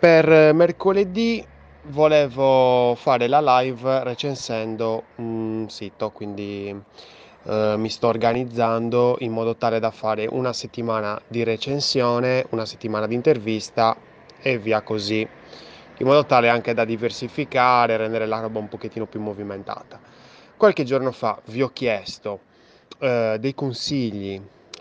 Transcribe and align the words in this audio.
Per 0.00 0.54
mercoledì 0.54 1.44
volevo 1.88 2.94
fare 2.94 3.28
la 3.28 3.60
live 3.60 4.02
recensendo 4.02 5.02
un 5.16 5.66
sito, 5.68 6.10
quindi 6.10 6.74
eh, 7.44 7.74
mi 7.76 7.90
sto 7.90 8.06
organizzando 8.06 9.16
in 9.18 9.30
modo 9.30 9.56
tale 9.56 9.78
da 9.78 9.90
fare 9.90 10.26
una 10.30 10.54
settimana 10.54 11.20
di 11.28 11.44
recensione, 11.44 12.46
una 12.52 12.64
settimana 12.64 13.06
di 13.06 13.14
intervista 13.14 13.94
e 14.40 14.56
via 14.56 14.80
così, 14.80 15.20
in 15.98 16.06
modo 16.06 16.24
tale 16.24 16.48
anche 16.48 16.72
da 16.72 16.86
diversificare, 16.86 17.98
rendere 17.98 18.24
la 18.24 18.40
roba 18.40 18.58
un 18.58 18.68
pochettino 18.68 19.04
più 19.04 19.20
movimentata. 19.20 20.00
Qualche 20.56 20.84
giorno 20.84 21.12
fa 21.12 21.38
vi 21.48 21.60
ho 21.60 21.68
chiesto 21.74 22.40
eh, 23.00 23.36
dei 23.38 23.54
consigli 23.54 24.40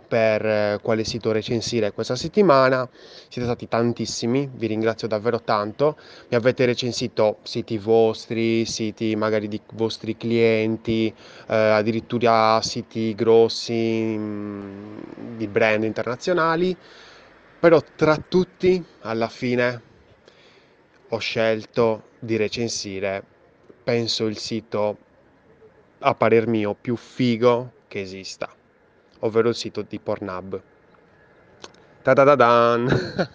per 0.09 0.45
eh, 0.45 0.79
quale 0.81 1.03
sito 1.05 1.31
recensire 1.31 1.93
questa 1.93 2.15
settimana. 2.15 2.89
Siete 3.29 3.43
stati 3.47 3.67
tantissimi, 3.67 4.49
vi 4.51 4.67
ringrazio 4.67 5.07
davvero 5.07 5.41
tanto. 5.41 5.97
Mi 6.29 6.35
avete 6.35 6.65
recensito 6.65 7.37
siti 7.43 7.77
vostri, 7.77 8.65
siti 8.65 9.15
magari 9.15 9.47
di 9.47 9.61
vostri 9.73 10.17
clienti, 10.17 11.07
eh, 11.07 11.55
addirittura 11.55 12.59
siti 12.61 13.13
grossi 13.13 14.15
mm, 14.17 14.97
di 15.37 15.47
brand 15.47 15.83
internazionali. 15.83 16.75
Però 17.59 17.81
tra 17.95 18.17
tutti, 18.17 18.83
alla 19.01 19.29
fine, 19.29 19.81
ho 21.09 21.17
scelto 21.19 22.03
di 22.19 22.35
recensire, 22.35 23.23
penso, 23.83 24.25
il 24.25 24.37
sito 24.37 24.97
a 25.99 26.15
parer 26.15 26.47
mio 26.47 26.75
più 26.79 26.95
figo 26.95 27.73
che 27.87 27.99
esista 27.99 28.49
ovvero 29.19 29.49
il 29.49 29.55
sito 29.55 29.81
di 29.81 29.99
Pornhub. 29.99 30.61
Ta-da-da-dan! 32.01 32.87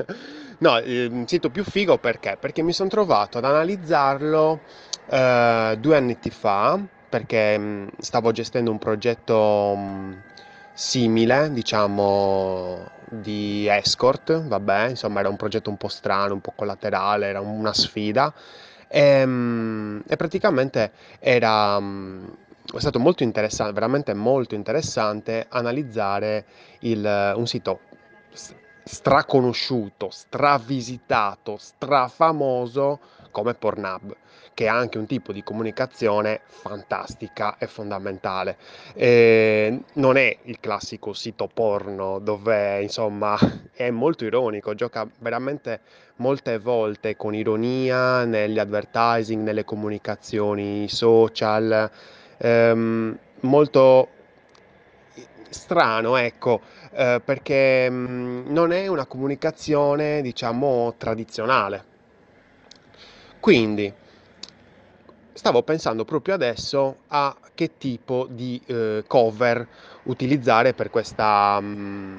no, 0.59 0.79
il 0.79 1.25
sito 1.27 1.51
più 1.51 1.65
figo 1.65 1.99
perché? 1.99 2.37
Perché 2.41 2.63
mi 2.63 2.73
sono 2.73 2.89
trovato 2.89 3.39
ad 3.39 3.45
analizzarlo 3.45 4.61
eh, 5.11 5.77
due 5.79 5.97
anni 5.97 6.17
fa, 6.31 6.81
perché 7.09 7.59
mm, 7.59 7.87
stavo 7.99 8.33
gestendo 8.33 8.71
un 8.71 8.79
progetto 8.79 9.75
mm, 9.77 10.13
simile, 10.73 11.53
diciamo, 11.53 12.91
di 13.09 13.69
escort, 13.69 14.47
vabbè, 14.47 14.89
insomma 14.89 15.21
era 15.21 15.29
un 15.29 15.37
progetto 15.37 15.71
un 15.71 15.77
po' 15.77 15.89
strano, 15.89 16.35
un 16.35 16.41
po' 16.41 16.53
collaterale, 16.57 17.27
era 17.27 17.41
una 17.41 17.73
sfida. 17.73 18.33
E, 18.89 19.27
mm, 19.27 20.01
e 20.07 20.17
praticamente 20.17 20.93
era 21.19 21.79
è 22.73 22.81
stato 22.81 22.99
molto 22.99 23.23
interessante, 23.23 23.73
veramente 23.73 24.15
molto 24.15 24.55
interessante 24.55 25.47
analizzare 25.49 26.45
il, 26.81 27.33
un 27.37 27.47
sito 27.47 27.81
straconosciuto, 28.85 30.11
stravisitato, 30.11 31.57
strafamoso 31.57 33.01
come 33.31 33.55
Pornhub, 33.55 34.15
che 34.55 34.69
ha 34.69 34.77
anche 34.77 34.99
un 34.99 35.07
tipo 35.07 35.33
di 35.33 35.43
comunicazione 35.43 36.41
fantastica 36.47 37.57
e 37.59 37.67
fondamentale. 37.67 38.57
E 38.95 39.81
non 39.95 40.17
è 40.17 40.39
il 40.43 40.61
classico 40.61 41.13
sito 41.13 41.51
porno 41.53 42.19
dove 42.19 42.81
insomma 42.81 43.37
è 43.75 43.91
molto 43.91 44.25
ironico, 44.25 44.75
gioca 44.75 45.07
veramente 45.19 45.81
molte 46.17 46.59
volte 46.59 47.17
con 47.17 47.35
ironia 47.35 48.25
negli 48.25 48.59
advertising, 48.59 49.43
nelle 49.43 49.65
comunicazioni 49.65 50.89
social 50.89 51.91
ehm, 52.39 53.19
molto 53.41 54.09
strano, 55.55 56.17
ecco, 56.17 56.61
eh, 56.93 57.21
perché 57.25 57.89
mh, 57.89 57.95
mm, 57.95 58.53
non 58.53 58.73
è 58.73 58.87
una 58.89 59.07
comunicazione, 59.07 60.21
diciamo, 60.21 60.95
tradizionale. 60.99 61.93
Quindi, 63.41 63.93
stavo 65.33 65.63
pensando 65.63 66.05
proprio 66.05 66.35
adesso 66.35 66.99
a 67.09 67.37
che 67.55 67.77
tipo 67.79 68.27
di 68.29 68.61
eh, 68.67 69.05
cover 69.07 69.67
utilizzare 70.05 70.75
per 70.75 70.91
questa, 70.91 71.61
mh, 71.61 71.67
mm, 71.67 72.19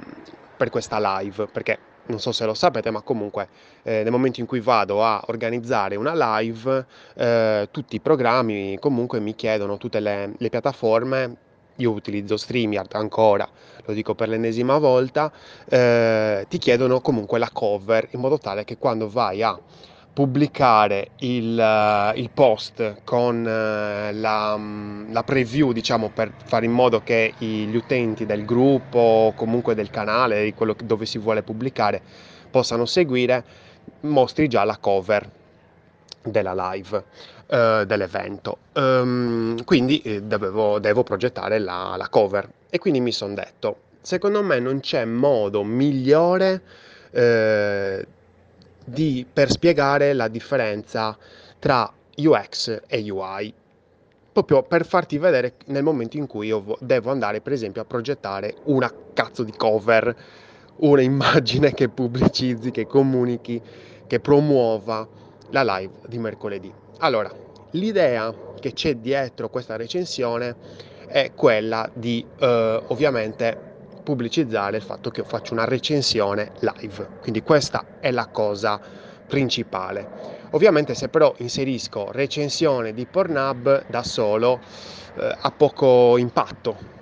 per 0.58 0.70
questa 0.70 1.20
live, 1.20 1.48
perché 1.48 1.80
non 2.08 2.20
so 2.20 2.32
se 2.32 2.46
lo 2.46 2.54
sapete, 2.54 2.92
ma 2.92 3.02
comunque 3.02 3.48
eh, 3.84 4.04
nel 4.04 4.12
momento 4.12 4.40
in 4.40 4.46
cui 4.46 4.60
vado 4.60 5.04
a 5.04 5.24
organizzare 5.28 5.96
una 5.96 6.38
live, 6.38 6.86
eh, 7.16 7.68
tutti 7.72 7.96
i 7.96 8.00
programmi 8.00 8.78
comunque 8.80 9.20
mi 9.20 9.36
chiedono, 9.36 9.78
tutte 9.78 10.00
le, 10.00 10.34
le 10.38 10.50
piattaforme, 10.50 11.36
io 11.78 11.92
utilizzo 11.92 12.38
StreamYard 12.38 12.94
ancora, 12.94 13.48
lo 13.84 13.94
dico 13.94 14.16
per 14.16 14.30
l'ennesima 14.30 14.78
volta, 14.78 15.32
eh, 15.68 16.46
ti 16.48 16.58
chiedono 16.58 17.02
comunque 17.02 17.40
la 17.40 17.50
cover 17.52 18.08
in 18.12 18.20
modo 18.20 18.38
tale 18.38 18.64
che 18.64 18.78
quando 18.78 19.10
vai 19.10 19.42
a 19.42 19.60
pubblicare 20.16 21.10
il, 21.18 21.60
uh, 21.60 22.18
il 22.18 22.30
post 22.34 23.02
con 23.04 23.40
uh, 23.40 24.18
la, 24.18 24.54
um, 24.56 25.12
la, 25.12 25.24
preview, 25.24 25.74
diciamo, 25.74 26.10
per 26.10 26.32
fare 26.46 26.64
in 26.64 26.72
modo 26.72 27.04
che 27.04 27.34
gli 27.38 27.76
utenti 27.76 28.26
del 28.26 28.46
gruppo 28.46 28.98
o 28.98 29.34
comunque 29.34 29.76
del 29.76 29.90
canale, 29.90 30.54
quello 30.54 30.74
dove 30.82 31.06
si 31.06 31.18
vuole 31.18 31.44
pubblicare, 31.44 32.02
possano 32.50 32.86
seguire, 32.86 33.44
mostri 34.02 34.48
già 34.48 34.64
la 34.64 34.78
cover 34.78 35.30
della 36.24 36.72
live, 36.72 37.04
uh, 37.48 37.84
dell'evento. 37.84 38.60
Um, 38.72 39.66
quindi 39.66 40.00
eh, 40.00 40.22
dovevo, 40.22 40.80
devo 40.80 41.04
progettare 41.04 41.60
la, 41.60 41.96
la 41.98 42.08
cover 42.08 42.50
e 42.70 42.80
quindi 42.80 43.02
mi 43.02 43.12
sono 43.12 43.34
detto, 43.34 43.80
secondo 44.00 44.42
me 44.42 44.60
non 44.60 44.80
c'è 44.80 45.04
modo 45.04 45.62
migliore 45.66 46.62
eh, 47.12 48.06
di, 48.86 49.26
per 49.32 49.50
spiegare 49.50 50.14
la 50.14 50.28
differenza 50.28 51.18
tra 51.60 51.92
UX 52.16 52.82
e 52.88 53.12
UI, 53.12 53.54
proprio 54.32 54.64
per 54.64 54.86
farti 54.86 55.18
vedere 55.18 55.56
nel 55.66 55.84
momento 55.84 56.18
in 56.18 56.28
cui 56.28 56.48
io 56.48 56.78
devo 56.80 57.12
andare 57.12 57.42
per 57.42 57.54
esempio 57.54 57.82
a 57.82 57.86
progettare 57.86 58.56
una 58.66 58.92
cazzo 59.14 59.44
di 59.44 59.52
cover, 59.52 60.16
una 60.78 61.02
immagine 61.02 61.74
che 61.74 61.90
pubblicizzi, 61.90 62.72
che 62.72 62.86
comunichi, 62.86 63.62
che 64.08 64.20
promuova 64.20 65.08
la 65.50 65.64
live 65.64 65.94
di 66.08 66.18
mercoledì. 66.18 66.72
Allora, 67.00 67.32
l'idea 67.72 68.34
che 68.60 68.74
c'è 68.74 68.96
dietro 68.96 69.50
questa 69.50 69.76
recensione 69.76 70.56
è 71.08 71.32
quella 71.34 71.90
di 71.94 72.26
eh, 72.40 72.82
ovviamente 72.88 73.75
pubblicizzare 74.06 74.78
il 74.78 74.84
fatto 74.84 75.10
che 75.10 75.22
io 75.22 75.26
faccio 75.26 75.54
una 75.54 75.66
recensione 75.66 76.52
live. 76.60 77.08
Quindi 77.20 77.42
questa 77.42 77.84
è 78.00 78.12
la 78.12 78.28
cosa 78.28 78.80
principale. 79.28 80.44
Ovviamente 80.52 80.94
se 80.94 81.10
però 81.10 81.34
inserisco 81.40 82.12
recensione 82.12 82.94
di 82.94 83.06
Pornhub 83.06 83.86
da 83.88 84.04
solo 84.04 84.62
eh, 85.18 85.36
ha 85.38 85.52
poco 85.52 86.18
impatto. 86.18 86.94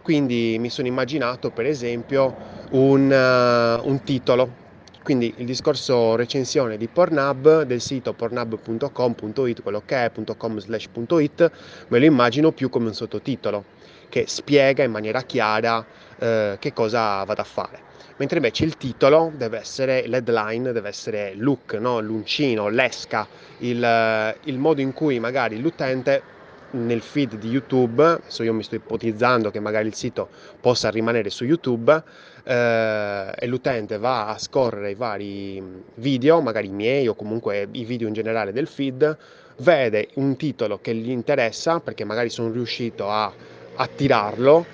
Quindi 0.00 0.56
mi 0.60 0.70
sono 0.70 0.86
immaginato 0.86 1.50
per 1.50 1.66
esempio 1.66 2.34
un, 2.70 3.10
uh, 3.10 3.88
un 3.88 4.00
titolo 4.04 4.64
quindi 5.06 5.32
il 5.36 5.46
discorso 5.46 6.16
recensione 6.16 6.76
di 6.76 6.88
Pornhub 6.88 7.62
del 7.62 7.80
sito 7.80 8.12
pornhub.com.it, 8.12 9.62
quello 9.62 9.82
che 9.86 10.04
è 10.04 10.10
.com 10.36 10.58
slash.it, 10.58 11.50
me 11.86 11.98
lo 12.00 12.04
immagino 12.04 12.50
più 12.50 12.68
come 12.68 12.88
un 12.88 12.94
sottotitolo 12.94 13.66
che 14.08 14.24
spiega 14.26 14.82
in 14.82 14.90
maniera 14.90 15.22
chiara 15.22 15.84
eh, 16.18 16.56
che 16.58 16.72
cosa 16.72 17.22
vado 17.24 17.40
a 17.40 17.44
fare. 17.44 17.84
Mentre 18.18 18.38
invece 18.38 18.64
il 18.64 18.76
titolo 18.78 19.30
deve 19.34 19.58
essere, 19.58 20.06
l'headline 20.06 20.72
deve 20.72 20.88
essere 20.88 21.34
look, 21.34 21.74
no? 21.74 22.00
l'uncino, 22.00 22.68
l'esca, 22.68 23.26
il, 23.58 24.36
il 24.44 24.58
modo 24.58 24.80
in 24.80 24.94
cui 24.94 25.20
magari 25.20 25.60
l'utente 25.60 26.34
nel 26.70 27.02
feed 27.02 27.36
di 27.36 27.48
YouTube, 27.48 28.02
adesso 28.02 28.42
io 28.42 28.52
mi 28.52 28.62
sto 28.62 28.74
ipotizzando 28.74 29.50
che 29.50 29.60
magari 29.60 29.88
il 29.88 29.94
sito 29.94 30.28
possa 30.60 30.90
rimanere 30.90 31.30
su 31.30 31.44
YouTube 31.44 32.02
eh, 32.42 33.32
e 33.34 33.46
l'utente 33.46 33.98
va 33.98 34.28
a 34.28 34.38
scorrere 34.38 34.90
i 34.90 34.94
vari 34.94 35.62
video, 35.94 36.40
magari 36.40 36.68
i 36.68 36.72
miei 36.72 37.08
o 37.08 37.14
comunque 37.14 37.68
i 37.70 37.84
video 37.84 38.08
in 38.08 38.14
generale 38.14 38.52
del 38.52 38.66
feed, 38.66 39.16
vede 39.58 40.08
un 40.14 40.36
titolo 40.36 40.78
che 40.80 40.94
gli 40.94 41.10
interessa 41.10 41.80
perché 41.80 42.04
magari 42.04 42.30
sono 42.30 42.50
riuscito 42.50 43.10
a 43.10 43.32
attirarlo 43.76 44.66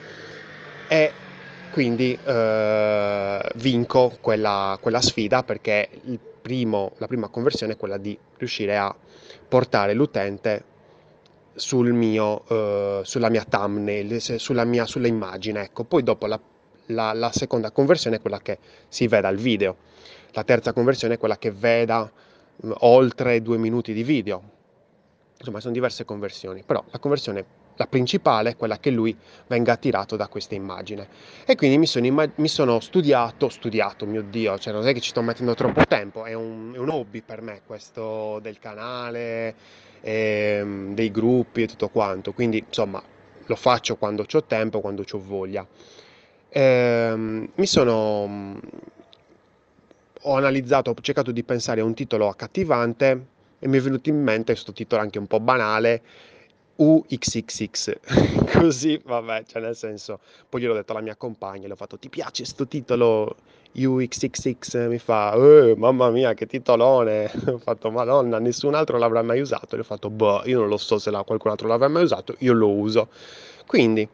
e 0.89 1.13
quindi 1.73 2.19
eh, 2.23 3.51
vinco 3.55 4.17
quella, 4.21 4.79
quella, 4.81 5.01
sfida 5.01 5.43
perché 5.43 5.89
primo, 6.43 6.93
la 6.99 7.07
prima 7.07 7.29
conversione 7.29 7.75
è 7.75 7.77
quella 7.77 7.97
di 7.97 8.19
riuscire 8.37 8.77
a 8.77 8.95
portare 9.49 9.95
l'utente 9.95 10.65
sul 11.55 11.93
mio, 11.93 12.45
eh, 12.49 13.01
sulla 13.05 13.31
mia 13.31 13.45
thumbnail, 13.45 14.21
sulla 14.21 14.65
mia 14.65 14.85
sulla 14.85 15.07
immagine. 15.07 15.63
Ecco. 15.63 15.85
Poi 15.85 16.03
dopo 16.03 16.27
la, 16.27 16.39
la, 16.87 17.13
la, 17.13 17.33
seconda 17.33 17.71
conversione 17.71 18.17
è 18.17 18.21
quella 18.21 18.41
che 18.41 18.59
si 18.89 19.07
veda 19.07 19.29
il 19.29 19.39
video, 19.39 19.77
la 20.33 20.45
terza 20.45 20.73
conversione 20.73 21.15
è 21.15 21.19
quella 21.19 21.39
che 21.39 21.53
veda 21.53 22.11
oltre 22.81 23.41
due 23.41 23.57
minuti 23.57 23.93
di 23.93 24.03
video. 24.03 24.61
Insomma, 25.39 25.61
sono 25.61 25.73
diverse 25.73 26.05
conversioni, 26.05 26.63
però 26.65 26.85
la 26.91 26.99
conversione 26.99 27.45
la 27.77 27.87
principale, 27.87 28.57
quella 28.57 28.79
che 28.79 28.91
lui 28.91 29.17
venga 29.47 29.73
attirato 29.73 30.17
da 30.17 30.29
questa 30.29 30.55
immagine. 30.55 31.09
E 31.47 31.55
quindi 31.57 31.79
mi 31.79 31.87
sono, 31.87 32.07
imma- 32.07 32.31
mi 32.37 32.49
sono 32.49 32.81
studiato, 32.81 33.49
studiato, 33.49 34.07
mio 34.07 34.23
Dio, 34.23 34.59
cioè 34.59 34.73
non 34.73 34.87
è 34.87 34.93
che 34.93 35.01
ci 35.01 35.11
sto 35.11 35.23
mettendo 35.23 35.55
troppo 35.55 35.87
tempo, 35.87 36.25
è 36.25 36.35
un, 36.35 36.73
è 36.75 36.79
un 36.79 36.89
hobby 36.89 37.23
per 37.23 37.43
me 37.43 37.63
questo 37.67 38.39
del 38.41 38.59
canale, 38.59 39.55
ehm, 40.01 40.95
dei 40.95 41.11
gruppi 41.11 41.63
e 41.63 41.67
tutto 41.67 41.89
quanto. 41.89 42.33
Quindi 42.33 42.65
insomma 42.67 43.03
lo 43.45 43.57
faccio 43.57 43.97
quando 43.97 44.25
ho 44.31 44.45
tempo, 44.45 44.81
quando 44.81 45.05
ho 45.11 45.19
voglia. 45.19 45.67
Ehm, 46.49 47.49
mi 47.55 47.67
sono 47.67 48.61
ho 50.25 50.37
analizzato, 50.37 50.91
ho 50.91 50.95
cercato 51.01 51.33
di 51.33 51.43
pensare 51.43 51.81
a 51.81 51.85
un 51.85 51.95
titolo 51.95 52.29
accattivante 52.29 53.27
e 53.59 53.69
mi 53.69 53.79
è 53.79 53.81
venuto 53.81 54.09
in 54.09 54.23
mente 54.23 54.53
questo 54.53 54.73
titolo 54.73 55.03
anche 55.03 55.19
un 55.19 55.27
po' 55.27 55.41
banale, 55.41 56.03
UXXX, 56.77 57.99
così 58.59 59.01
vabbè, 59.05 59.45
cioè 59.45 59.63
nel 59.63 59.77
senso, 59.77 60.21
poi 60.49 60.61
gliel'ho 60.61 60.75
detto 60.75 60.93
alla 60.93 61.03
mia 61.03 61.17
compagna, 61.17 61.67
le 61.67 61.75
ho 61.75 61.77
fatto 61.77 61.99
ti 61.99 62.09
piace 62.09 62.43
questo 62.43 62.67
titolo 62.67 63.37
UXXX? 63.75 64.89
Mi 64.89 64.99
fa, 64.99 65.35
eh, 65.35 65.75
mamma 65.77 66.11
mia 66.11 66.35
che 66.35 66.47
titolone, 66.47 67.31
ho 67.47 67.59
fatto 67.59 67.91
madonna, 67.91 68.39
nessun 68.39 68.75
altro 68.75 68.99
l'avrà 68.99 69.23
mai 69.23 69.41
usato, 69.41 69.77
le 69.77 69.83
ho 69.83 69.85
fatto, 69.85 70.11
boh, 70.11 70.43
io 70.47 70.61
non 70.61 70.69
lo 70.69 70.77
so 70.77 70.99
se 70.99 71.11
qualcun 71.11 71.51
altro 71.51 71.69
l'avrà 71.69 71.89
mai 71.89 72.05
usato, 72.05 72.35
io 72.39 72.53
lo 72.53 72.71
uso. 72.71 73.09
Quindi, 73.67 74.09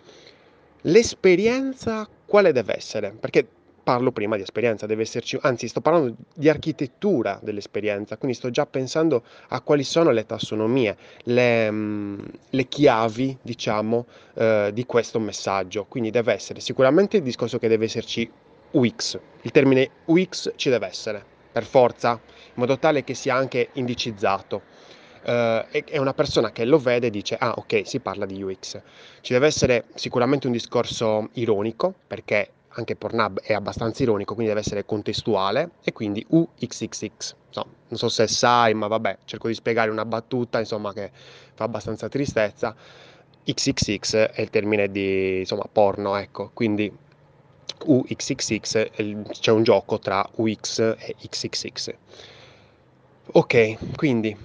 l'esperienza 0.82 2.08
quale 2.26 2.52
deve 2.52 2.76
essere? 2.76 3.16
Perché 3.18 3.46
parlo 3.88 4.12
prima 4.12 4.36
di 4.36 4.42
esperienza, 4.42 4.84
deve 4.84 5.00
esserci, 5.00 5.38
anzi 5.40 5.66
sto 5.66 5.80
parlando 5.80 6.14
di 6.34 6.50
architettura 6.50 7.40
dell'esperienza, 7.42 8.18
quindi 8.18 8.36
sto 8.36 8.50
già 8.50 8.66
pensando 8.66 9.22
a 9.48 9.62
quali 9.62 9.82
sono 9.82 10.10
le 10.10 10.26
tassonomie, 10.26 10.94
le, 11.22 11.70
mm, 11.70 12.18
le 12.50 12.64
chiavi, 12.68 13.38
diciamo, 13.40 14.04
eh, 14.34 14.72
di 14.74 14.84
questo 14.84 15.18
messaggio. 15.18 15.86
Quindi 15.86 16.10
deve 16.10 16.34
essere 16.34 16.60
sicuramente 16.60 17.16
il 17.16 17.22
discorso 17.22 17.58
che 17.58 17.66
deve 17.66 17.86
esserci 17.86 18.30
UX, 18.72 19.18
il 19.40 19.50
termine 19.52 19.88
UX 20.04 20.52
ci 20.56 20.68
deve 20.68 20.86
essere, 20.86 21.24
per 21.50 21.64
forza, 21.64 22.10
in 22.10 22.52
modo 22.56 22.78
tale 22.78 23.02
che 23.04 23.14
sia 23.14 23.36
anche 23.36 23.70
indicizzato. 23.72 24.60
Uh, 25.24 25.64
e, 25.70 25.98
una 25.98 26.12
persona 26.12 26.52
che 26.52 26.64
lo 26.64 26.78
vede 26.78 27.10
dice 27.10 27.36
ah 27.38 27.52
ok 27.56 27.82
si 27.84 27.98
parla 27.98 28.24
di 28.24 28.40
UX 28.40 28.80
ci 29.20 29.32
deve 29.32 29.48
essere 29.48 29.86
sicuramente 29.94 30.46
un 30.46 30.52
discorso 30.52 31.28
ironico 31.32 31.92
perché 32.06 32.52
anche 32.78 32.94
Pornhub 32.94 33.40
è 33.40 33.52
abbastanza 33.52 34.02
ironico, 34.04 34.34
quindi 34.34 34.52
deve 34.52 34.64
essere 34.64 34.84
contestuale, 34.84 35.70
e 35.82 35.92
quindi 35.92 36.24
UXXX. 36.28 37.34
No, 37.54 37.66
non 37.88 37.98
so 37.98 38.08
se 38.08 38.28
sai, 38.28 38.72
ma 38.74 38.86
vabbè, 38.86 39.18
cerco 39.24 39.48
di 39.48 39.54
spiegare 39.54 39.90
una 39.90 40.04
battuta, 40.04 40.60
insomma, 40.60 40.92
che 40.92 41.10
fa 41.54 41.64
abbastanza 41.64 42.08
tristezza. 42.08 42.74
XXX 43.44 44.16
è 44.16 44.40
il 44.40 44.50
termine 44.50 44.90
di, 44.90 45.38
insomma, 45.40 45.68
porno, 45.70 46.16
ecco, 46.16 46.50
quindi 46.54 46.90
UXXX 47.84 48.90
c'è 49.30 49.50
un 49.50 49.62
gioco 49.62 49.98
tra 49.98 50.28
UX 50.36 50.78
e 50.98 51.16
XXX. 51.28 51.94
Ok, 53.32 53.96
quindi 53.96 54.36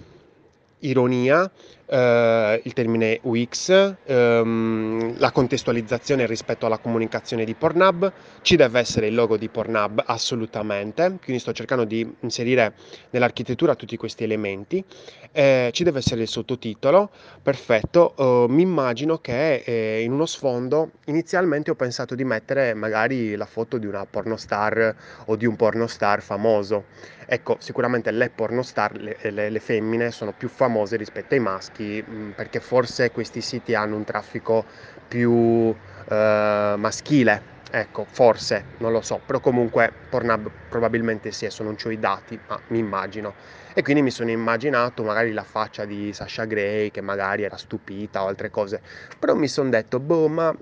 ironia, 0.80 1.50
eh, 1.94 2.62
il 2.64 2.74
termine 2.74 3.20
UX, 3.22 3.96
ehm, 4.06 5.20
la 5.20 5.32
contestualizzazione 5.32 6.26
rispetto 6.26 6.66
alla 6.66 6.80
comunicazione 6.80 7.46
di 7.46 7.54
Pornhub, 7.54 8.12
ci 8.42 8.56
deve 8.56 8.80
essere 8.80 9.08
il 9.08 9.14
logo 9.14 9.38
di 9.38 9.48
Pornhub 9.48 10.04
assolutamente, 10.08 11.18
quindi 11.24 11.40
sto 11.40 11.54
cercando 11.54 11.84
di 11.84 12.16
inserire 12.22 12.74
nell'architettura 13.12 13.76
tutti 13.76 13.96
questi 13.96 14.24
elementi, 14.24 14.84
eh, 15.32 15.70
ci 15.72 15.84
deve 15.84 16.00
essere 16.00 16.22
il 16.22 16.28
sottotitolo, 16.28 17.12
perfetto, 17.42 18.16
eh, 18.18 18.46
mi 18.50 18.64
immagino 18.64 19.20
che 19.20 19.64
eh, 19.64 20.02
in 20.02 20.14
uno 20.14 20.26
sfondo 20.26 20.92
inizialmente 21.06 21.70
ho 21.70 21.76
pensato 21.76 22.16
di 22.16 22.24
mettere 22.24 22.74
magari 22.74 23.36
la 23.36 23.46
foto 23.46 23.78
di 23.78 23.86
una 23.86 24.06
pornostar 24.06 24.96
o 25.26 25.36
di 25.36 25.46
un 25.46 25.56
pornostar 25.56 26.22
famoso, 26.24 26.86
ecco 27.26 27.58
sicuramente 27.60 28.10
le 28.12 28.30
pornostar, 28.30 28.98
le, 28.98 29.18
le, 29.22 29.50
le 29.50 29.60
femmine 29.60 30.12
sono 30.12 30.34
più 30.36 30.48
famose 30.48 30.98
rispetto 30.98 31.36
ai 31.36 31.40
maschi, 31.40 31.83
siti, 31.84 32.06
mm, 32.10 32.32
perché 32.32 32.60
forse 32.60 33.12
questi 33.12 33.42
siti 33.42 33.76
hanno 33.76 33.96
un 33.96 34.04
traffico 34.04 34.66
più 35.08 35.76
eh, 36.10 36.76
maschile, 36.78 37.44
ecco, 37.70 38.06
forse, 38.10 38.66
non 38.78 38.92
lo 38.92 39.02
so, 39.02 39.20
però 39.26 39.40
comunque 39.40 39.92
Pornhub 40.10 40.52
probabilmente 40.68 41.32
sì, 41.32 41.46
adesso 41.46 41.64
non 41.64 41.76
ho 41.84 41.90
i 41.92 42.00
dati, 42.00 42.40
ma 42.48 42.60
mi 42.68 42.80
immagino. 42.80 43.36
E 43.74 43.82
quindi 43.82 44.02
mi 44.02 44.12
sono 44.12 44.30
immaginato 44.30 45.04
magari 45.04 45.32
la 45.32 45.44
faccia 45.44 45.86
di 45.86 46.14
Sasha 46.14 46.46
Gray 46.46 46.92
che 46.92 47.02
magari 47.02 47.44
era 47.44 47.58
stupita 47.58 48.24
o 48.24 48.28
altre 48.28 48.50
cose, 48.50 48.82
però 49.20 49.36
mi 49.36 49.48
sono 49.48 49.70
detto, 49.70 50.00
boh, 50.00 50.28
ma 50.30 50.56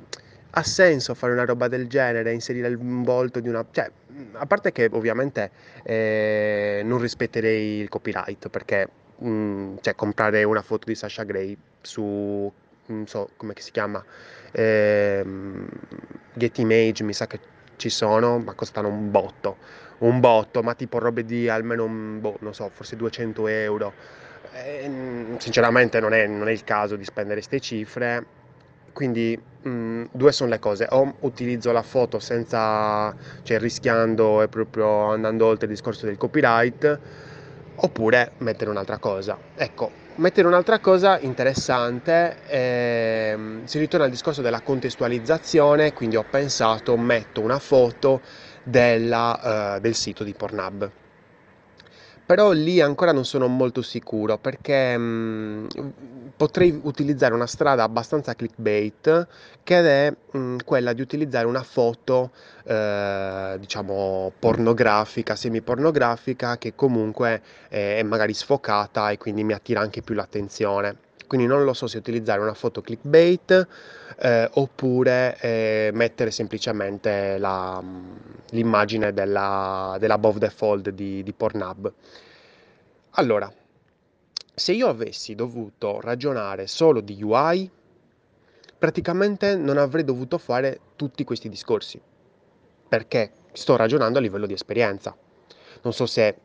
ha 0.53 0.63
senso 0.63 1.13
fare 1.13 1.31
una 1.31 1.45
roba 1.45 1.67
del 1.69 1.87
genere, 1.87 2.33
inserire 2.33 2.67
il 2.67 2.77
volto 2.77 3.39
di 3.39 3.47
una... 3.47 3.65
cioè, 3.71 3.89
a 4.33 4.45
parte 4.45 4.71
che 4.73 4.89
ovviamente 4.91 5.51
eh, 5.83 6.81
non 6.83 6.99
rispetterei 6.99 7.79
il 7.79 7.87
copyright 7.87 8.49
perché 8.49 8.89
cioè 9.21 9.95
comprare 9.95 10.43
una 10.43 10.61
foto 10.61 10.87
di 10.87 10.95
Sasha 10.95 11.23
Gray 11.23 11.55
su, 11.81 12.51
non 12.87 13.07
so 13.07 13.29
come 13.37 13.53
si 13.57 13.71
chiama, 13.71 14.03
Get 14.51 16.57
Image, 16.57 17.03
mi 17.03 17.13
sa 17.13 17.27
che 17.27 17.39
ci 17.75 17.89
sono, 17.89 18.39
ma 18.39 18.53
costano 18.53 18.87
un 18.87 19.11
botto, 19.11 19.57
un 19.99 20.19
botto, 20.19 20.61
ma 20.61 20.75
tipo 20.75 20.99
robe 20.99 21.25
di 21.25 21.49
almeno, 21.49 21.87
boh, 21.87 22.37
non 22.39 22.53
so, 22.53 22.69
forse 22.69 22.95
200 22.95 23.47
euro. 23.47 23.93
E, 24.53 24.87
mm, 24.87 25.37
sinceramente 25.37 25.99
non 25.99 26.13
è, 26.13 26.27
non 26.27 26.47
è, 26.47 26.51
il 26.51 26.63
caso 26.63 26.95
di 26.95 27.05
spendere 27.05 27.35
queste 27.35 27.59
cifre, 27.59 28.25
quindi 28.93 29.39
mh, 29.61 29.69
mm, 29.69 30.03
due 30.11 30.31
sono 30.31 30.49
le 30.49 30.59
cose, 30.59 30.87
o 30.89 31.15
utilizzo 31.21 31.71
la 31.71 31.81
foto 31.81 32.19
senza, 32.19 33.15
cioè 33.43 33.59
rischiando 33.59 34.41
e 34.41 34.47
proprio 34.47 35.11
andando 35.11 35.45
oltre 35.45 35.65
il 35.65 35.71
discorso 35.71 36.05
del 36.05 36.17
copyright, 36.17 36.99
oppure 37.81 38.33
mettere 38.39 38.69
un'altra 38.69 38.97
cosa. 38.97 39.37
Ecco, 39.55 39.91
mettere 40.15 40.47
un'altra 40.47 40.79
cosa 40.79 41.19
interessante, 41.19 42.37
ehm, 42.47 43.65
si 43.65 43.79
ritorna 43.79 44.05
al 44.05 44.11
discorso 44.11 44.41
della 44.41 44.61
contestualizzazione, 44.61 45.93
quindi 45.93 46.15
ho 46.15 46.23
pensato 46.23 46.97
metto 46.97 47.41
una 47.41 47.59
foto 47.59 48.21
della, 48.63 49.75
uh, 49.77 49.79
del 49.79 49.95
sito 49.95 50.23
di 50.23 50.33
Pornhub 50.33 51.00
però 52.31 52.51
lì 52.51 52.79
ancora 52.79 53.11
non 53.11 53.25
sono 53.25 53.47
molto 53.47 53.81
sicuro 53.81 54.37
perché 54.37 54.97
mh, 54.97 55.67
potrei 56.37 56.79
utilizzare 56.81 57.33
una 57.33 57.45
strada 57.45 57.83
abbastanza 57.83 58.35
clickbait 58.35 59.27
che 59.63 60.07
è 60.07 60.37
mh, 60.37 60.59
quella 60.63 60.93
di 60.93 61.01
utilizzare 61.01 61.45
una 61.45 61.61
foto 61.61 62.31
eh, 62.63 63.57
diciamo 63.59 64.31
pornografica, 64.39 65.35
semi-pornografica 65.35 66.57
che 66.57 66.73
comunque 66.73 67.41
è 67.67 68.01
magari 68.03 68.33
sfocata 68.33 69.09
e 69.09 69.17
quindi 69.17 69.43
mi 69.43 69.51
attira 69.51 69.81
anche 69.81 70.01
più 70.01 70.15
l'attenzione. 70.15 71.10
Quindi 71.31 71.47
non 71.47 71.63
lo 71.63 71.71
so 71.71 71.87
se 71.87 71.97
utilizzare 71.97 72.41
una 72.41 72.53
foto 72.53 72.81
clickbait 72.81 73.67
eh, 74.19 74.49
oppure 74.55 75.37
eh, 75.39 75.89
mettere 75.93 76.29
semplicemente 76.29 77.37
la, 77.37 77.81
l'immagine 78.49 79.13
della, 79.13 79.95
dell'above 79.97 80.39
the 80.39 80.49
fold 80.49 80.89
di, 80.89 81.23
di 81.23 81.31
Pornhub. 81.31 81.89
Allora, 83.11 83.49
se 84.53 84.73
io 84.73 84.89
avessi 84.89 85.33
dovuto 85.33 86.01
ragionare 86.01 86.67
solo 86.67 86.99
di 86.99 87.23
UI, 87.23 87.71
praticamente 88.77 89.55
non 89.55 89.77
avrei 89.77 90.03
dovuto 90.03 90.37
fare 90.37 90.81
tutti 90.97 91.23
questi 91.23 91.47
discorsi, 91.47 91.97
perché 92.89 93.31
sto 93.53 93.77
ragionando 93.77 94.17
a 94.17 94.21
livello 94.21 94.47
di 94.47 94.53
esperienza. 94.53 95.15
Non 95.83 95.93
so 95.93 96.05
se 96.05 96.35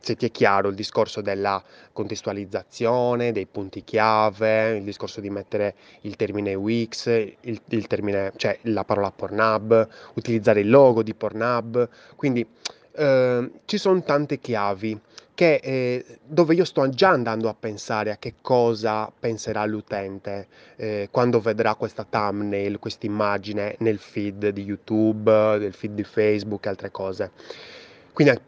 se 0.00 0.16
ti 0.16 0.26
è 0.26 0.30
chiaro 0.30 0.68
il 0.68 0.74
discorso 0.74 1.20
della 1.20 1.62
contestualizzazione, 1.92 3.32
dei 3.32 3.46
punti 3.46 3.84
chiave, 3.84 4.76
il 4.76 4.84
discorso 4.84 5.20
di 5.20 5.30
mettere 5.30 5.74
il 6.02 6.16
termine 6.16 6.54
Wix, 6.54 7.06
il, 7.06 7.60
il 7.66 7.86
termine, 7.86 8.32
cioè 8.36 8.58
la 8.62 8.84
parola 8.84 9.10
Pornhub, 9.10 9.88
utilizzare 10.14 10.60
il 10.60 10.70
logo 10.70 11.02
di 11.02 11.14
Pornhub, 11.14 11.88
quindi 12.16 12.46
eh, 12.92 13.50
ci 13.66 13.78
sono 13.78 14.02
tante 14.02 14.38
chiavi 14.38 15.00
che, 15.40 15.60
eh, 15.62 16.04
dove 16.22 16.54
io 16.54 16.66
sto 16.66 16.86
già 16.90 17.08
andando 17.08 17.48
a 17.48 17.56
pensare 17.58 18.10
a 18.10 18.18
che 18.18 18.34
cosa 18.42 19.10
penserà 19.16 19.64
l'utente 19.64 20.48
eh, 20.76 21.08
quando 21.10 21.40
vedrà 21.40 21.76
questa 21.76 22.04
thumbnail, 22.04 22.78
questa 22.78 23.06
immagine 23.06 23.74
nel 23.78 23.98
feed 23.98 24.48
di 24.48 24.62
YouTube, 24.64 25.30
nel 25.58 25.72
feed 25.72 25.94
di 25.94 26.04
Facebook 26.04 26.66
e 26.66 26.68
altre 26.68 26.90
cose. 26.90 27.30
Quindi 28.12 28.38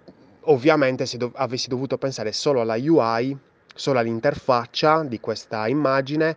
ovviamente 0.44 1.06
se 1.06 1.16
dov- 1.16 1.34
avessi 1.36 1.68
dovuto 1.68 1.98
pensare 1.98 2.32
solo 2.32 2.60
alla 2.60 2.76
UI, 2.76 3.36
solo 3.74 3.98
all'interfaccia 3.98 5.02
di 5.04 5.20
questa 5.20 5.66
immagine, 5.68 6.36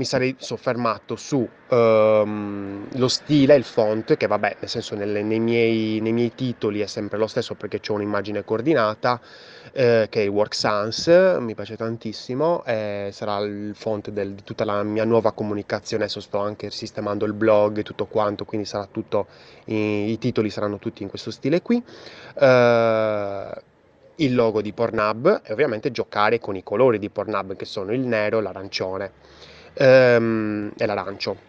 mi 0.00 0.06
sarei 0.06 0.34
soffermato 0.38 1.14
su 1.14 1.46
um, 1.68 2.88
lo 2.94 3.08
stile, 3.08 3.54
il 3.54 3.64
font, 3.64 4.16
che 4.16 4.26
vabbè, 4.26 4.56
nel 4.60 4.68
senso 4.70 4.94
nelle, 4.94 5.22
nei, 5.22 5.40
miei, 5.40 6.00
nei, 6.00 6.12
miei, 6.12 6.34
titoli 6.34 6.80
è 6.80 6.86
sempre 6.86 7.18
lo 7.18 7.26
stesso 7.26 7.54
perché 7.54 7.80
ho 7.86 7.92
un'immagine 7.92 8.42
coordinata, 8.42 9.20
eh, 9.72 10.06
che 10.08 10.24
è 10.24 10.30
Work 10.30 10.54
Sans, 10.54 11.06
mi 11.40 11.54
piace 11.54 11.76
tantissimo, 11.76 12.64
eh, 12.64 13.10
sarà 13.12 13.40
il 13.40 13.72
font 13.74 14.08
del, 14.08 14.32
di 14.32 14.42
tutta 14.42 14.64
la 14.64 14.82
mia 14.82 15.04
nuova 15.04 15.32
comunicazione, 15.32 16.04
adesso 16.04 16.20
sto 16.20 16.38
anche 16.38 16.70
sistemando 16.70 17.26
il 17.26 17.34
blog 17.34 17.76
e 17.76 17.82
tutto 17.82 18.06
quanto, 18.06 18.46
quindi 18.46 18.66
sarà 18.66 18.88
tutto, 18.90 19.26
i, 19.66 20.12
i 20.12 20.18
titoli 20.18 20.48
saranno 20.48 20.78
tutti 20.78 21.02
in 21.02 21.10
questo 21.10 21.30
stile 21.30 21.60
qui. 21.60 21.76
Uh, 22.36 23.68
il 24.16 24.34
logo 24.34 24.60
di 24.62 24.72
Pornhub 24.72 25.42
e 25.44 25.52
ovviamente 25.52 25.90
giocare 25.90 26.38
con 26.38 26.54
i 26.54 26.62
colori 26.62 26.98
di 26.98 27.08
Pornhub 27.08 27.56
che 27.56 27.64
sono 27.64 27.92
il 27.92 28.00
nero, 28.00 28.40
l'arancione 28.40 29.12
ehm, 29.74 30.72
e 30.76 30.86
l'arancio. 30.86 31.48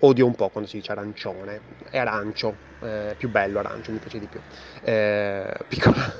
Odio 0.00 0.26
un 0.26 0.34
po' 0.34 0.48
quando 0.50 0.68
si 0.68 0.76
dice 0.76 0.92
arancione, 0.92 1.62
è 1.90 1.98
arancio, 1.98 2.56
eh, 2.80 3.14
più 3.16 3.28
bello 3.28 3.58
arancio, 3.58 3.90
mi 3.90 3.98
piace 3.98 4.18
di 4.18 4.28
più. 4.28 4.40
Eh, 4.82 5.52
piccola, 5.66 6.12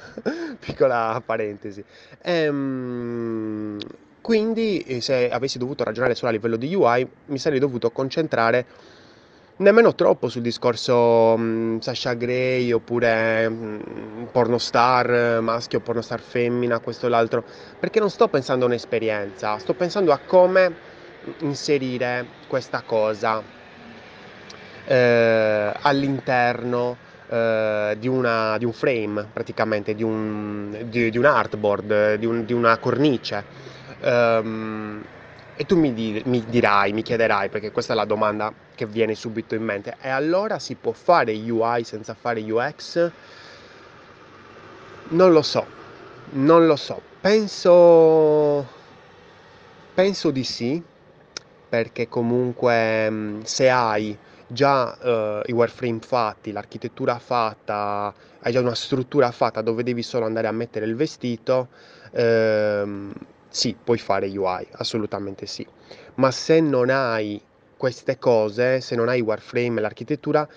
piccola, 0.59 1.23
parentesi. 1.25 1.85
Ehm, 2.23 3.79
quindi 4.21 4.81
eh, 4.81 5.01
se 5.01 5.31
avessi 5.31 5.59
dovuto 5.59 5.85
ragionare 5.85 6.15
solo 6.15 6.31
a 6.31 6.33
livello 6.33 6.57
di 6.57 6.75
UI 6.75 7.09
mi 7.27 7.39
sarei 7.39 7.59
dovuto 7.61 7.91
concentrare 7.93 8.67
nemmeno 9.59 9.95
troppo 9.95 10.29
sul 10.29 10.43
discorso 10.43 11.37
mh, 11.37 11.43
mm, 11.43 11.79
Sasha 11.79 12.15
Grey 12.15 12.73
oppure 12.73 13.49
mh, 13.49 13.83
mm, 13.89 14.25
pornostar 14.33 15.41
maschio, 15.41 15.81
pornostar 15.81 16.21
femmina, 16.21 16.81
questo 16.81 17.07
e 17.07 17.11
l'altro, 17.11 17.45
perché 17.79 18.01
non 18.01 18.11
sto 18.11 18.29
pensando 18.29 18.65
a 18.65 18.69
un'esperienza, 18.69 19.57
sto 19.59 19.75
pensando 19.75 20.13
a 20.13 20.19
come 20.19 20.77
inserire 21.39 22.27
questa 22.47 22.83
cosa 22.83 23.43
eh, 24.85 25.73
all'interno 25.81 26.97
eh, 27.29 27.97
di, 27.99 28.09
una, 28.09 28.57
di, 28.59 28.65
un 28.65 28.73
frame, 28.73 29.27
praticamente 29.33 29.95
di 29.95 30.03
un, 30.03 30.85
di, 30.87 31.11
di 31.11 31.19
un 31.19 31.25
artboard, 31.27 32.15
di, 32.15 32.27
un, 32.27 32.45
di, 32.45 32.53
una 32.53 32.79
cornice. 32.79 33.45
Um, 34.01 35.05
e 35.55 35.67
tu 35.67 35.77
mi, 35.77 35.93
di, 35.93 36.23
mi, 36.27 36.45
dirai, 36.49 36.93
mi 36.93 37.03
chiederai, 37.03 37.49
perché 37.49 37.73
questa 37.73 37.93
è 37.93 37.97
la 37.97 38.05
domanda 38.05 38.53
che 38.75 38.87
viene 38.87 39.15
subito 39.15 39.55
in 39.55 39.65
mente, 39.65 39.97
e 40.01 40.09
allora 40.09 40.59
si 40.59 40.77
può 40.77 40.93
fare 40.93 41.33
UI 41.33 41.85
senza 41.85 42.15
fare 42.15 42.41
UX? 42.41 43.11
Non 45.09 45.33
lo 45.33 45.43
so, 45.43 45.67
non 46.31 46.67
lo 46.67 46.77
so. 46.77 47.03
Penso, 47.21 48.67
penso 49.93 50.31
di 50.31 50.45
sì, 50.45 50.83
perché 51.69 52.09
comunque 52.09 53.41
se 53.43 53.69
hai 53.69 54.17
già 54.47 54.97
uh, 55.01 55.43
i 55.45 55.53
wireframe 55.53 56.01
fatti, 56.01 56.53
l'architettura 56.53 57.19
fatta, 57.19 58.13
hai 58.41 58.53
già 58.53 58.61
una 58.61 58.75
struttura 58.75 59.31
fatta 59.31 59.61
dove 59.61 59.83
devi 59.83 60.03
solo 60.03 60.25
andare 60.25 60.47
a 60.47 60.53
mettere 60.53 60.87
il 60.87 60.97
vestito, 60.97 61.69
ehm, 62.13 63.13
sì, 63.49 63.77
puoi 63.83 63.99
fare 63.99 64.27
UI, 64.27 64.67
assolutamente 64.73 65.47
sì. 65.47 65.67
Ma 66.15 66.31
se 66.31 66.61
non 66.61 66.91
hai 66.91 67.41
queste 67.77 68.19
cose, 68.19 68.81
se 68.81 68.97
non 68.97 69.09
hai 69.09 69.21
wireframe 69.21 69.79
e 69.79 69.83
l'architettura, 69.83 70.49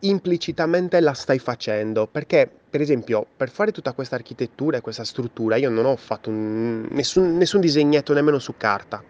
implicitamente 0.00 1.00
la 1.00 1.12
stai 1.12 1.38
facendo, 1.38 2.06
perché 2.06 2.50
per 2.70 2.80
esempio 2.80 3.26
per 3.36 3.50
fare 3.50 3.72
tutta 3.72 3.92
questa 3.92 4.16
architettura 4.16 4.76
e 4.76 4.80
questa 4.80 5.04
struttura 5.04 5.56
io 5.56 5.70
non 5.70 5.86
ho 5.86 5.96
fatto 5.96 6.28
un, 6.28 6.86
nessun, 6.90 7.36
nessun 7.36 7.60
disegnetto 7.60 8.12
nemmeno 8.12 8.38
su 8.38 8.54
carta, 8.56 9.02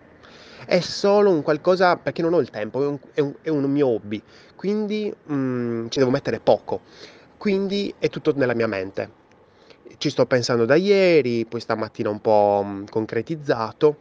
è 0.68 0.80
solo 0.80 1.30
un 1.30 1.40
qualcosa 1.40 1.96
perché 1.96 2.20
non 2.20 2.34
ho 2.34 2.40
il 2.40 2.50
tempo, 2.50 2.98
è 3.14 3.20
un, 3.20 3.32
è 3.40 3.48
un, 3.48 3.64
mio 3.70 3.86
hobby, 3.86 4.22
quindi 4.54 5.10
mm, 5.32 5.88
ci 5.88 5.98
devo 5.98 6.10
mettere 6.10 6.40
poco, 6.40 6.82
quindi 7.38 7.94
è 7.98 8.10
tutto 8.10 8.34
nella 8.36 8.54
mia 8.54 8.66
mente. 8.66 9.16
Ci 9.96 10.10
sto 10.10 10.26
pensando 10.26 10.66
da 10.66 10.74
ieri, 10.74 11.46
poi 11.46 11.60
stamattina 11.60 12.10
un 12.10 12.20
po' 12.20 12.62
mm, 12.66 12.84
concretizzato 12.90 13.96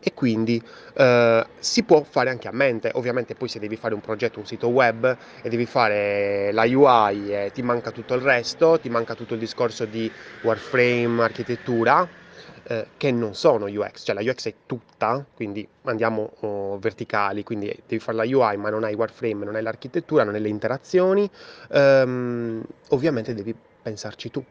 e 0.00 0.12
quindi 0.14 0.60
eh, 0.94 1.46
si 1.60 1.84
può 1.84 2.02
fare 2.02 2.30
anche 2.30 2.48
a 2.48 2.52
mente. 2.52 2.90
Ovviamente 2.94 3.36
poi 3.36 3.46
se 3.46 3.60
devi 3.60 3.76
fare 3.76 3.94
un 3.94 4.00
progetto, 4.00 4.40
un 4.40 4.46
sito 4.46 4.66
web 4.66 5.16
e 5.40 5.48
devi 5.48 5.64
fare 5.64 6.50
la 6.50 6.64
UI 6.64 7.32
e 7.32 7.50
ti 7.54 7.62
manca 7.62 7.92
tutto 7.92 8.14
il 8.14 8.22
resto, 8.22 8.80
ti 8.80 8.88
manca 8.88 9.14
tutto 9.14 9.34
il 9.34 9.40
discorso 9.40 9.84
di 9.84 10.10
Warframe, 10.42 11.22
architettura, 11.22 12.26
eh, 12.70 12.88
che 12.98 13.10
non 13.10 13.34
sono 13.34 13.64
UX, 13.64 14.04
cioè 14.04 14.14
la 14.14 14.20
UX 14.20 14.46
è 14.48 14.54
tutta, 14.66 15.24
quindi 15.34 15.66
andiamo 15.84 16.32
oh, 16.40 16.78
verticali, 16.78 17.42
quindi 17.42 17.66
devi 17.86 17.98
fare 17.98 18.18
la 18.18 18.24
UI 18.24 18.58
ma 18.58 18.68
non 18.68 18.84
hai 18.84 18.94
wireframe, 18.94 19.46
non 19.46 19.54
hai 19.54 19.62
l'architettura, 19.62 20.22
non 20.22 20.34
hai 20.34 20.40
le 20.42 20.48
interazioni, 20.48 21.28
ehm, 21.70 22.62
ovviamente 22.88 23.32
devi 23.32 23.54
pensarci 23.82 24.30
tu. 24.30 24.44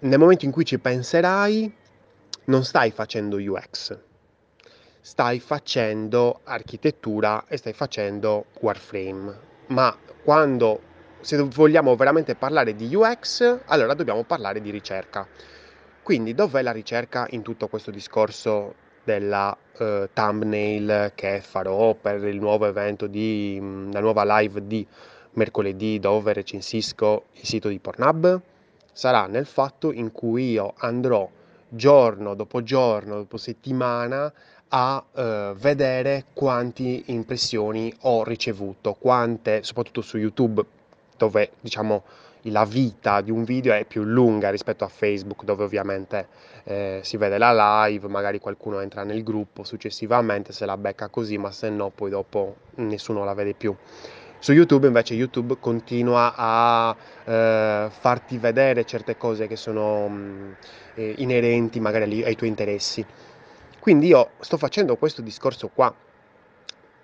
Nel 0.00 0.18
momento 0.18 0.44
in 0.44 0.50
cui 0.50 0.64
ci 0.64 0.80
penserai, 0.80 1.72
non 2.46 2.64
stai 2.64 2.90
facendo 2.90 3.36
UX, 3.36 3.96
stai 5.00 5.38
facendo 5.38 6.40
architettura 6.42 7.44
e 7.46 7.58
stai 7.58 7.74
facendo 7.74 8.46
wireframe, 8.58 9.38
ma 9.66 9.96
quando 10.24 10.80
se 11.20 11.36
vogliamo 11.36 11.94
veramente 11.94 12.34
parlare 12.34 12.74
di 12.74 12.92
UX, 12.92 13.60
allora 13.66 13.94
dobbiamo 13.94 14.24
parlare 14.24 14.60
di 14.60 14.70
ricerca. 14.70 15.28
Quindi 16.02 16.34
dov'è 16.34 16.62
la 16.62 16.72
ricerca 16.72 17.26
in 17.30 17.42
tutto 17.42 17.68
questo 17.68 17.90
discorso 17.90 18.74
della 19.04 19.56
uh, 19.78 20.08
thumbnail 20.12 21.12
che 21.14 21.40
farò 21.40 21.94
per 21.94 22.24
il 22.24 22.38
nuovo 22.38 22.66
evento 22.66 23.06
di 23.06 23.58
mh, 23.60 23.92
la 23.92 24.00
nuova 24.00 24.38
live 24.38 24.66
di 24.66 24.86
mercoledì 25.32 25.98
dove 25.98 26.32
recensisco 26.32 27.24
il 27.32 27.44
sito 27.46 27.68
di 27.68 27.78
Pornhub? 27.78 28.40
Sarà 28.92 29.26
nel 29.26 29.46
fatto 29.46 29.92
in 29.92 30.10
cui 30.12 30.52
io 30.52 30.74
andrò 30.78 31.28
giorno 31.68 32.34
dopo 32.34 32.62
giorno, 32.62 33.16
dopo 33.16 33.36
settimana 33.36 34.32
a 34.68 35.04
uh, 35.12 35.54
vedere 35.54 36.26
quante 36.32 37.02
impressioni 37.06 37.92
ho 38.02 38.22
ricevuto, 38.24 38.94
quante, 38.94 39.62
soprattutto 39.62 40.00
su 40.00 40.16
YouTube, 40.16 40.64
dove 41.16 41.52
diciamo 41.60 42.04
la 42.44 42.64
vita 42.64 43.20
di 43.20 43.30
un 43.30 43.44
video 43.44 43.74
è 43.74 43.84
più 43.84 44.02
lunga 44.02 44.50
rispetto 44.50 44.84
a 44.84 44.88
Facebook 44.88 45.44
dove 45.44 45.64
ovviamente 45.64 46.28
eh, 46.64 47.00
si 47.02 47.16
vede 47.16 47.38
la 47.38 47.86
live, 47.86 48.08
magari 48.08 48.38
qualcuno 48.38 48.80
entra 48.80 49.04
nel 49.04 49.22
gruppo 49.22 49.64
successivamente 49.64 50.52
se 50.52 50.64
la 50.66 50.76
becca 50.76 51.08
così, 51.08 51.36
ma 51.38 51.50
se 51.50 51.68
no 51.68 51.90
poi 51.90 52.10
dopo 52.10 52.56
nessuno 52.76 53.24
la 53.24 53.34
vede 53.34 53.54
più. 53.54 53.74
Su 54.38 54.52
YouTube 54.52 54.86
invece 54.86 55.12
YouTube 55.12 55.58
continua 55.60 56.32
a 56.34 56.96
eh, 57.24 57.88
farti 57.90 58.38
vedere 58.38 58.86
certe 58.86 59.18
cose 59.18 59.46
che 59.46 59.56
sono 59.56 60.08
mh, 60.08 60.14
mm, 60.14 60.52
eh, 60.94 61.14
inerenti 61.18 61.78
magari 61.78 62.24
ai 62.24 62.36
tuoi 62.36 62.48
interessi. 62.48 63.04
Quindi 63.78 64.06
io 64.06 64.30
sto 64.40 64.56
facendo 64.56 64.96
questo 64.96 65.20
discorso 65.20 65.68
qua 65.68 65.94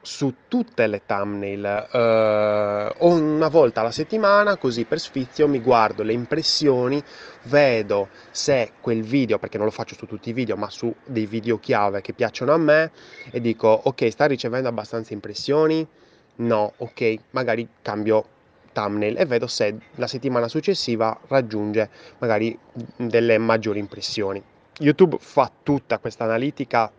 su 0.07 0.35
tutte 0.47 0.87
le 0.87 1.03
thumbnail. 1.05 1.89
Eh, 1.93 2.95
una 3.01 3.49
volta 3.49 3.81
alla 3.81 3.91
settimana 3.91 4.57
così 4.57 4.85
per 4.85 5.01
sfizio 5.01 5.49
mi 5.49 5.61
guardo 5.61 6.05
le 6.05 6.13
impressioni 6.13 7.03
vedo 7.43 8.09
se 8.31 8.71
quel 8.81 9.03
video 9.03 9.41
perché 9.41 9.57
non 9.57 9.67
lo 9.67 9.73
faccio 9.73 9.97
su 9.97 10.07
tutti 10.07 10.29
i 10.31 10.33
video 10.33 10.57
ma 10.57 10.71
su 10.71 10.95
dei 11.05 11.27
video 11.27 11.59
chiave 11.59 12.03
che 12.03 12.13
piacciono 12.13 12.53
a 12.53 12.57
me 12.57 12.93
e 13.33 13.41
dico 13.41 13.69
ok 13.69 14.09
sta 14.09 14.27
ricevendo 14.27 14.69
abbastanza 14.69 15.13
impressioni? 15.13 15.85
No 16.37 16.73
ok 16.77 17.17
magari 17.31 17.69
cambio 17.83 18.25
thumbnail 18.73 19.19
e 19.19 19.27
vedo 19.27 19.49
se 19.49 19.77
la 19.97 20.07
settimana 20.07 20.47
successiva 20.47 21.19
raggiunge 21.27 21.91
magari 22.19 22.57
delle 22.97 23.39
maggiori 23.39 23.81
impressioni. 23.81 24.41
Youtube 24.79 25.17
fa 25.19 25.51
tutta 25.65 25.99
questa 25.99 26.23
analitica 26.23 26.93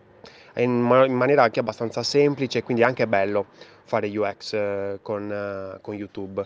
in, 0.57 1.05
in 1.07 1.13
maniera 1.13 1.43
anche 1.43 1.59
abbastanza 1.59 2.03
semplice, 2.03 2.63
quindi 2.63 2.83
è 2.83 2.85
anche 2.85 3.07
bello 3.07 3.47
fare 3.83 4.07
UX 4.15 4.53
eh, 4.53 4.99
con, 5.01 5.31
eh, 5.31 5.79
con, 5.81 5.95
YouTube. 5.95 6.45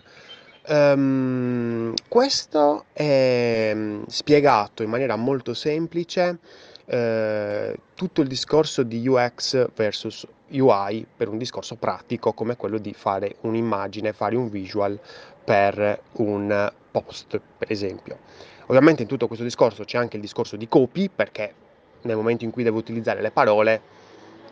Um, 0.68 1.92
questo 2.08 2.84
è 2.92 3.72
mm, 3.74 4.02
spiegato 4.06 4.84
in 4.84 4.90
maniera 4.90 5.16
molto 5.16 5.54
semplice 5.54 6.38
eh, 6.86 7.76
tutto 7.94 8.20
il 8.20 8.28
discorso 8.28 8.84
di 8.84 9.06
UX 9.06 9.70
versus 9.74 10.26
UI 10.50 11.06
per 11.16 11.28
un 11.28 11.38
discorso 11.38 11.76
pratico 11.76 12.32
come 12.32 12.56
quello 12.56 12.78
di 12.78 12.92
fare 12.92 13.36
un'immagine, 13.40 14.12
fare 14.12 14.36
un 14.36 14.48
visual 14.48 14.98
per 15.44 16.00
un 16.12 16.72
post, 16.90 17.40
per 17.58 17.70
esempio. 17.70 18.18
Ovviamente 18.66 19.02
in 19.02 19.08
tutto 19.08 19.26
questo 19.26 19.44
discorso 19.44 19.84
c'è 19.84 19.98
anche 19.98 20.16
il 20.16 20.22
discorso 20.22 20.56
di 20.56 20.68
copy 20.68 21.10
perché 21.14 21.54
nel 22.02 22.16
momento 22.16 22.44
in 22.44 22.50
cui 22.50 22.62
devo 22.62 22.78
utilizzare 22.78 23.20
le 23.20 23.30
parole 23.30 24.00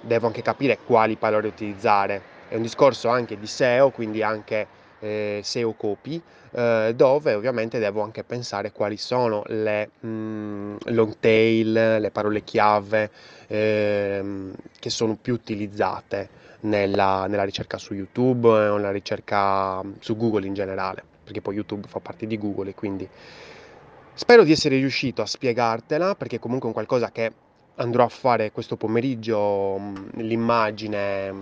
devo 0.01 0.27
anche 0.27 0.43
capire 0.43 0.79
quali 0.85 1.17
parole 1.17 1.49
utilizzare. 1.49 2.23
È 2.49 2.57
un 2.57 2.63
discorso 2.63 3.09
anche 3.09 3.39
di 3.39 3.47
SEO, 3.47 3.91
quindi 3.91 4.23
anche 4.23 4.67
eh, 5.01 5.41
SEO 5.43 5.73
copy, 5.75 6.21
eh, 6.53 6.93
dove 6.97 7.35
ovviamente 7.35 7.79
devo 7.79 8.03
anche 8.03 8.25
pensare 8.25 8.73
quali 8.73 8.97
sono 8.97 9.43
le 9.47 9.91
mh, 10.01 10.09
mm, 10.09 10.77
long 10.87 11.17
tail, 11.21 11.73
le 12.01 12.11
parole 12.11 12.43
chiave 12.43 13.11
ehm, 13.47 14.53
che 14.79 14.91
sono 14.91 15.17
più 15.21 15.35
utilizzate 15.35 16.39
nella, 16.61 17.27
nella 17.27 17.45
ricerca 17.45 17.79
su 17.79 17.95
YouTube 17.95 18.49
o 18.49 18.77
nella 18.77 18.91
ricerca 18.91 19.81
su 20.01 20.17
Google 20.17 20.47
in 20.47 20.55
generale, 20.55 21.03
perché 21.25 21.41
poi 21.41 21.55
YouTube 21.55 21.87
fa 21.89 22.01
parte 22.01 22.27
di 22.27 22.37
Google 22.37 22.71
e 22.71 22.75
quindi 22.75 23.09
spero 24.21 24.45
di 24.45 24.53
essere 24.53 24.77
riuscito 24.77 25.23
a 25.23 25.27
spiegartela, 25.27 26.15
perché 26.15 26.39
comunque 26.39 26.65
è 26.65 26.67
un 26.67 26.75
qualcosa 26.75 27.11
che 27.11 27.33
andrò 27.77 28.05
a 28.05 28.11
fare 28.11 28.53
questo 28.53 28.77
pomeriggio, 28.77 29.81
l'immagine 30.17 31.33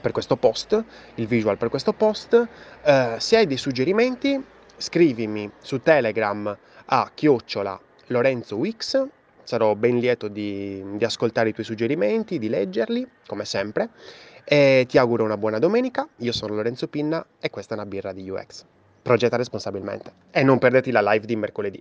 per 0.00 0.10
questo 0.10 0.36
post, 0.36 0.82
il 1.16 1.26
visual 1.26 1.58
per 1.58 1.68
questo 1.68 1.92
post. 1.92 2.48
Eh, 2.82 3.16
se 3.18 3.36
hai 3.36 3.46
dei 3.46 3.58
suggerimenti, 3.58 4.42
scrivimi 4.78 5.50
su 5.60 5.82
Telegram 5.82 6.56
a 6.86 7.10
chiocciola 7.12 7.78
Lorenzo 8.06 8.56
Wix. 8.56 9.06
Sarò 9.42 9.74
ben 9.74 9.98
lieto 9.98 10.28
di, 10.28 10.82
di 10.96 11.04
ascoltare 11.04 11.50
i 11.50 11.52
tuoi 11.52 11.66
suggerimenti, 11.66 12.38
di 12.38 12.48
leggerli, 12.48 13.06
come 13.26 13.44
sempre. 13.44 13.90
E 14.44 14.86
ti 14.88 14.96
auguro 14.96 15.24
una 15.24 15.36
buona 15.36 15.58
domenica. 15.58 16.08
Io 16.16 16.32
sono 16.32 16.54
Lorenzo 16.54 16.88
Pinna 16.88 17.24
e 17.38 17.50
questa 17.50 17.74
è 17.74 17.76
una 17.76 17.86
birra 17.86 18.12
di 18.12 18.30
UX. 18.30 18.64
Progetta 19.06 19.36
responsabilmente 19.36 20.12
e 20.32 20.42
non 20.42 20.58
perderti 20.58 20.90
la 20.90 21.00
live 21.00 21.26
di 21.26 21.36
mercoledì. 21.36 21.80